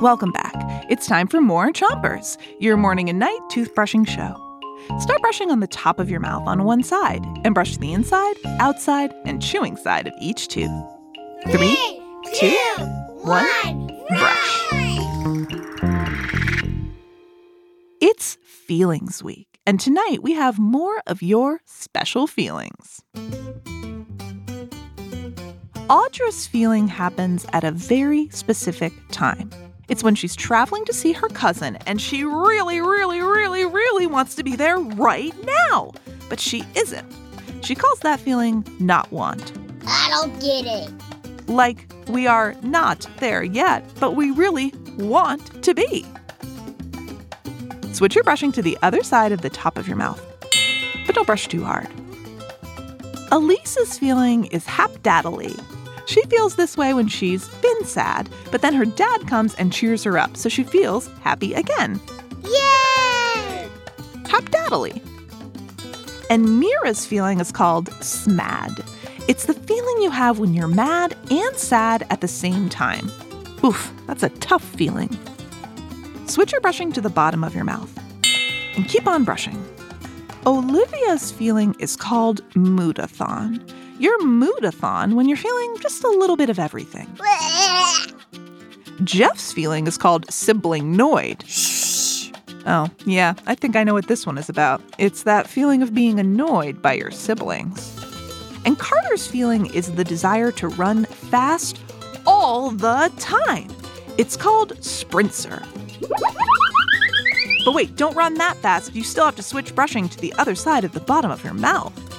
Welcome 0.00 0.32
back. 0.32 0.54
It's 0.88 1.06
time 1.06 1.26
for 1.26 1.40
more 1.40 1.70
Chompers, 1.72 2.38
your 2.58 2.76
morning 2.76 3.08
and 3.08 3.18
night 3.18 3.40
toothbrushing 3.50 4.08
show. 4.08 4.46
Start 4.98 5.20
brushing 5.20 5.50
on 5.50 5.60
the 5.60 5.66
top 5.66 5.98
of 5.98 6.10
your 6.10 6.20
mouth 6.20 6.42
on 6.46 6.64
one 6.64 6.82
side 6.82 7.24
and 7.44 7.54
brush 7.54 7.76
the 7.76 7.92
inside, 7.92 8.36
outside, 8.58 9.14
and 9.24 9.42
chewing 9.42 9.76
side 9.76 10.06
of 10.06 10.14
each 10.20 10.48
tooth. 10.48 10.70
Three, 11.50 12.02
two, 12.34 12.56
one, 13.22 13.86
brush. 14.08 14.68
It's 18.00 18.38
Feelings 18.42 19.22
Week, 19.22 19.60
and 19.66 19.78
tonight 19.78 20.22
we 20.22 20.32
have 20.32 20.58
more 20.58 21.02
of 21.06 21.22
your 21.22 21.60
special 21.66 22.26
feelings. 22.26 23.02
Audra's 25.90 26.46
feeling 26.46 26.86
happens 26.86 27.44
at 27.52 27.64
a 27.64 27.72
very 27.72 28.28
specific 28.28 28.92
time. 29.10 29.50
It's 29.88 30.04
when 30.04 30.14
she's 30.14 30.36
traveling 30.36 30.84
to 30.84 30.92
see 30.92 31.10
her 31.10 31.26
cousin 31.26 31.78
and 31.84 32.00
she 32.00 32.22
really, 32.22 32.80
really, 32.80 33.20
really, 33.20 33.66
really 33.66 34.06
wants 34.06 34.36
to 34.36 34.44
be 34.44 34.54
there 34.54 34.78
right 34.78 35.34
now. 35.44 35.90
But 36.28 36.38
she 36.38 36.64
isn't. 36.76 37.12
She 37.62 37.74
calls 37.74 37.98
that 38.00 38.20
feeling 38.20 38.64
not 38.78 39.10
want. 39.10 39.52
I 39.84 40.08
don't 40.10 40.40
get 40.40 40.64
it. 40.64 41.48
Like 41.48 41.92
we 42.06 42.28
are 42.28 42.54
not 42.62 43.08
there 43.16 43.42
yet, 43.42 43.84
but 43.98 44.14
we 44.14 44.30
really 44.30 44.72
want 44.96 45.60
to 45.64 45.74
be. 45.74 46.06
Switch 47.92 48.14
your 48.14 48.22
brushing 48.22 48.52
to 48.52 48.62
the 48.62 48.78
other 48.82 49.02
side 49.02 49.32
of 49.32 49.40
the 49.42 49.50
top 49.50 49.76
of 49.76 49.88
your 49.88 49.96
mouth, 49.96 50.24
but 51.04 51.16
don't 51.16 51.26
brush 51.26 51.48
too 51.48 51.64
hard. 51.64 51.88
Elise's 53.32 53.98
feeling 53.98 54.44
is 54.46 54.66
hapdaddly. 54.66 55.56
She 56.10 56.22
feels 56.24 56.56
this 56.56 56.76
way 56.76 56.92
when 56.92 57.06
she's 57.06 57.46
been 57.62 57.84
sad, 57.84 58.28
but 58.50 58.62
then 58.62 58.74
her 58.74 58.84
dad 58.84 59.28
comes 59.28 59.54
and 59.54 59.72
cheers 59.72 60.02
her 60.02 60.18
up, 60.18 60.36
so 60.36 60.48
she 60.48 60.64
feels 60.64 61.06
happy 61.20 61.54
again. 61.54 62.00
Yay! 62.42 63.68
Hapdaddly. 64.24 65.00
And 66.28 66.58
Mira's 66.58 67.06
feeling 67.06 67.38
is 67.38 67.52
called 67.52 67.90
smad. 68.00 68.84
It's 69.28 69.46
the 69.46 69.54
feeling 69.54 70.02
you 70.02 70.10
have 70.10 70.40
when 70.40 70.52
you're 70.52 70.66
mad 70.66 71.16
and 71.30 71.56
sad 71.56 72.04
at 72.10 72.22
the 72.22 72.26
same 72.26 72.68
time. 72.68 73.08
Oof, 73.62 73.92
that's 74.08 74.24
a 74.24 74.30
tough 74.30 74.64
feeling. 74.64 75.16
Switch 76.26 76.50
your 76.50 76.60
brushing 76.60 76.90
to 76.90 77.00
the 77.00 77.08
bottom 77.08 77.44
of 77.44 77.54
your 77.54 77.62
mouth 77.62 77.96
and 78.74 78.88
keep 78.88 79.06
on 79.06 79.22
brushing. 79.22 79.64
Olivia's 80.44 81.30
feeling 81.30 81.76
is 81.78 81.94
called 81.94 82.42
moodathon. 82.54 83.64
You're 84.00 84.18
moodathon 84.20 85.12
when 85.12 85.28
you're 85.28 85.36
feeling 85.36 85.76
just 85.78 86.02
a 86.04 86.08
little 86.08 86.36
bit 86.38 86.48
of 86.48 86.58
everything. 86.58 87.06
Jeff's 89.04 89.52
feeling 89.52 89.86
is 89.86 89.98
called 89.98 90.24
sibling 90.32 90.96
noid. 90.96 91.44
Oh, 92.66 92.88
yeah, 93.04 93.34
I 93.46 93.54
think 93.54 93.76
I 93.76 93.84
know 93.84 93.92
what 93.92 94.08
this 94.08 94.24
one 94.24 94.38
is 94.38 94.48
about. 94.48 94.80
It's 94.96 95.24
that 95.24 95.46
feeling 95.46 95.82
of 95.82 95.92
being 95.92 96.18
annoyed 96.18 96.80
by 96.80 96.94
your 96.94 97.10
siblings. 97.10 97.94
And 98.64 98.78
Carter's 98.78 99.26
feeling 99.26 99.66
is 99.74 99.92
the 99.92 100.04
desire 100.04 100.50
to 100.52 100.68
run 100.68 101.04
fast 101.04 101.78
all 102.26 102.70
the 102.70 103.12
time. 103.18 103.68
It's 104.16 104.34
called 104.34 104.82
sprinter. 104.82 105.62
But 107.66 107.74
wait, 107.74 107.96
don't 107.96 108.16
run 108.16 108.34
that 108.36 108.56
fast. 108.56 108.94
You 108.94 109.02
still 109.02 109.26
have 109.26 109.36
to 109.36 109.42
switch 109.42 109.74
brushing 109.74 110.08
to 110.08 110.18
the 110.18 110.32
other 110.38 110.54
side 110.54 110.84
of 110.84 110.92
the 110.92 111.00
bottom 111.00 111.30
of 111.30 111.44
your 111.44 111.52
mouth. 111.52 112.09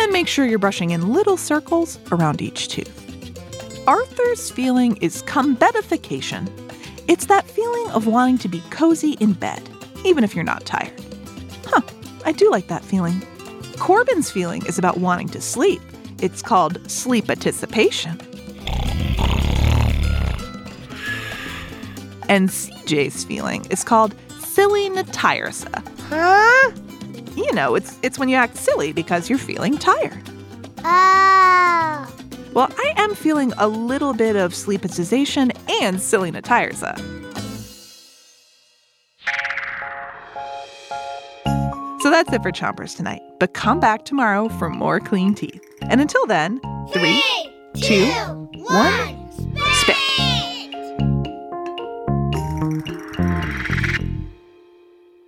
And 0.00 0.12
make 0.12 0.28
sure 0.28 0.46
you're 0.46 0.60
brushing 0.60 0.90
in 0.90 1.12
little 1.12 1.36
circles 1.36 1.98
around 2.12 2.40
each 2.40 2.68
tooth. 2.68 2.94
Arthur's 3.88 4.50
feeling 4.50 4.96
is 4.98 5.22
combedification. 5.24 6.48
It's 7.08 7.26
that 7.26 7.46
feeling 7.46 7.90
of 7.90 8.06
wanting 8.06 8.38
to 8.38 8.48
be 8.48 8.60
cozy 8.70 9.12
in 9.14 9.32
bed, 9.32 9.68
even 10.04 10.22
if 10.22 10.34
you're 10.36 10.44
not 10.44 10.64
tired. 10.64 10.92
Huh, 11.66 11.80
I 12.24 12.32
do 12.32 12.48
like 12.50 12.68
that 12.68 12.84
feeling. 12.84 13.22
Corbin's 13.78 14.30
feeling 14.30 14.64
is 14.66 14.78
about 14.78 14.98
wanting 14.98 15.28
to 15.30 15.40
sleep. 15.40 15.82
It's 16.22 16.42
called 16.42 16.88
sleep 16.90 17.28
anticipation. 17.28 18.20
And 22.28 22.50
CJ's 22.50 23.24
feeling 23.24 23.64
is 23.70 23.82
called 23.82 24.14
silly 24.38 24.90
natyrsa. 24.90 25.82
Huh? 26.08 26.72
Know, 27.58 27.74
it's 27.74 27.98
it's 28.04 28.20
when 28.20 28.28
you 28.28 28.36
act 28.36 28.56
silly 28.56 28.92
because 28.92 29.28
you're 29.28 29.36
feeling 29.36 29.78
tired. 29.78 30.22
Ah. 30.84 32.08
Well, 32.54 32.68
I 32.78 32.92
am 32.96 33.16
feeling 33.16 33.52
a 33.58 33.66
little 33.66 34.14
bit 34.14 34.36
of 34.36 34.52
sleepatization 34.52 35.50
and 35.82 36.00
silly 36.00 36.30
natyrsa. 36.30 36.96
So 42.00 42.10
that's 42.10 42.32
it 42.32 42.44
for 42.44 42.52
Chompers 42.52 42.96
tonight. 42.96 43.22
But 43.40 43.54
come 43.54 43.80
back 43.80 44.04
tomorrow 44.04 44.48
for 44.50 44.70
more 44.70 45.00
clean 45.00 45.34
teeth. 45.34 45.60
And 45.82 46.00
until 46.00 46.26
then, 46.26 46.60
three, 46.92 47.20
two, 47.74 48.06
one, 48.68 49.32
spit. 49.72 50.27